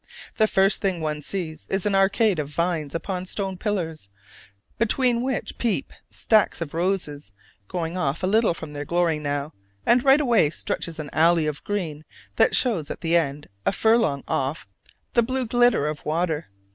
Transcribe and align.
The 0.37 0.47
first 0.47 0.81
thing 0.81 0.99
one 0.99 1.21
sees 1.21 1.67
is 1.69 1.85
an 1.85 1.93
arcade 1.93 2.39
of 2.39 2.49
vines 2.49 2.95
upon 2.95 3.27
stone 3.27 3.55
pillars, 3.55 4.09
between 4.79 5.21
which 5.21 5.59
peep 5.59 5.93
stacks 6.09 6.59
of 6.59 6.73
roses, 6.73 7.33
going 7.67 7.95
off 7.95 8.23
a 8.23 8.25
little 8.25 8.55
from 8.55 8.73
their 8.73 8.83
glory 8.83 9.19
now, 9.19 9.53
and 9.85 10.03
right 10.03 10.19
away 10.19 10.49
stretches 10.49 10.97
an 10.97 11.11
alley 11.13 11.45
of 11.45 11.63
green, 11.63 12.03
that 12.37 12.55
shows 12.55 12.89
at 12.89 13.01
the 13.01 13.15
end, 13.15 13.45
a 13.63 13.71
furlong 13.71 14.23
off, 14.27 14.65
the 15.13 15.21
blue 15.21 15.45
glitter 15.45 15.85
of 15.85 16.03
water. 16.03 16.47